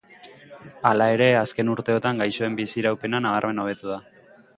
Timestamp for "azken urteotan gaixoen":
1.41-2.57